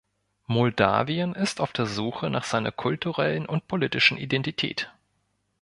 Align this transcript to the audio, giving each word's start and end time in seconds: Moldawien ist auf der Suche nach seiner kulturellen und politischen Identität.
Moldawien 0.47 1.35
ist 1.35 1.61
auf 1.61 1.73
der 1.73 1.85
Suche 1.85 2.31
nach 2.31 2.43
seiner 2.43 2.71
kulturellen 2.71 3.45
und 3.45 3.67
politischen 3.67 4.17
Identität. 4.17 4.91